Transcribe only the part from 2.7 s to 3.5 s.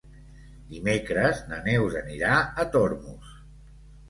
Tormos.